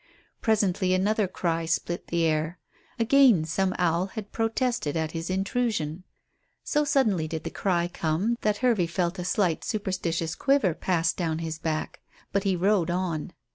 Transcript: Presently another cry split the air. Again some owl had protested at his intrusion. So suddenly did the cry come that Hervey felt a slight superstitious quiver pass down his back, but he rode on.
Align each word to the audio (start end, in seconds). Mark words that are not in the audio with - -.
Presently 0.41 0.95
another 0.95 1.27
cry 1.27 1.65
split 1.67 2.07
the 2.07 2.23
air. 2.25 2.57
Again 2.97 3.45
some 3.45 3.75
owl 3.77 4.07
had 4.07 4.31
protested 4.31 4.97
at 4.97 5.11
his 5.11 5.29
intrusion. 5.29 6.05
So 6.63 6.83
suddenly 6.83 7.27
did 7.27 7.43
the 7.43 7.51
cry 7.51 7.87
come 7.87 8.35
that 8.41 8.57
Hervey 8.65 8.87
felt 8.87 9.19
a 9.19 9.23
slight 9.23 9.63
superstitious 9.63 10.33
quiver 10.33 10.73
pass 10.73 11.13
down 11.13 11.37
his 11.37 11.59
back, 11.59 12.01
but 12.31 12.45
he 12.45 12.55
rode 12.55 12.89
on. 12.89 13.33